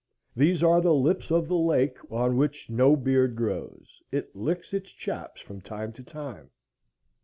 These 0.35 0.63
are 0.63 0.81
the 0.81 0.95
lips 0.95 1.29
of 1.29 1.47
the 1.47 1.55
lake 1.59 1.99
on 2.11 2.35
which 2.35 2.71
no 2.71 2.95
beard 2.95 3.35
grows. 3.35 4.01
It 4.11 4.35
licks 4.35 4.73
its 4.73 4.89
chaps 4.89 5.41
from 5.41 5.61
time 5.61 5.93
to 5.93 6.01
time. 6.01 6.49